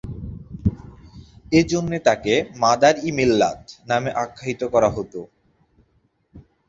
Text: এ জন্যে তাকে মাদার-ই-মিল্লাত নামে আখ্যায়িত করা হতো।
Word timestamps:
এ 1.51 1.61
জন্যে 1.71 1.97
তাকে 2.07 2.33
মাদার-ই-মিল্লাত 2.55 3.59
নামে 3.87 4.09
আখ্যায়িত 4.23 4.61
করা 4.73 4.89
হতো। 4.89 5.19